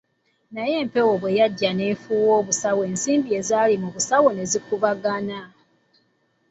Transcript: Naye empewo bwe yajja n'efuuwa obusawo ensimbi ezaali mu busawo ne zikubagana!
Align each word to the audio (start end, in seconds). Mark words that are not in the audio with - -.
Naye 0.53 0.75
empewo 0.83 1.13
bwe 1.21 1.31
yajja 1.39 1.71
n'efuuwa 1.73 2.33
obusawo 2.41 2.81
ensimbi 2.89 3.29
ezaali 3.39 3.75
mu 3.83 3.89
busawo 3.95 4.27
ne 4.33 4.43
zikubagana! 4.51 5.39